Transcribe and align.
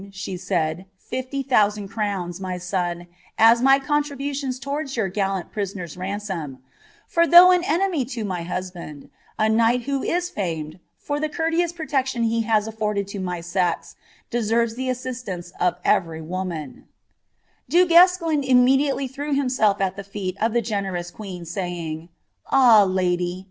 she 0.11 0.35
said,'' 0.35 0.87
til^y 1.13 1.47
thousand 1.47 1.87
crowns, 1.87 2.41
my 2.41 2.57
son, 2.57 3.05
as 3.37 3.61
my 3.61 3.77
conlribu 3.77 4.31
Uon 4.31 4.59
towards 4.59 4.97
your 4.97 5.07
gallant 5.09 5.51
prisoner's 5.51 5.95
ransom 5.95 6.55
^ 6.55 6.57
for 7.07 7.27
though 7.27 7.51
an 7.51 7.61
en^my 7.61 7.93
lo 8.17 8.31
icy 8.31 8.49
husbaml, 8.49 9.09
a 9.37 9.47
knight 9.47 9.83
who 9.83 10.01
is 10.01 10.27
famed, 10.31 10.79
for 10.97 11.19
the 11.19 11.29
courteous 11.29 11.71
protection 11.71 12.23
he 12.23 12.41
has 12.41 12.67
•nirOed 12.67 13.05
to 13.05 13.19
my 13.19 13.41
sex, 13.41 13.95
deserves 14.31 14.73
the 14.73 14.89
assistance 14.89 15.51
of 15.59 15.75
every 15.85 16.19
woman' 16.19 16.85
Du 17.69 17.85
Guesclin 17.85 18.43
immediately 18.43 19.07
llirew 19.07 19.35
himsetf 19.37 19.79
at 19.79 19.95
the 19.95 20.03
feet 20.03 20.35
of 20.41 20.51
the 20.53 20.63
generous 20.63 21.11
queen, 21.11 21.45
saying 21.45 22.05
—■* 22.47 22.49
Ah, 22.49 22.85
Uidy. 22.87 23.39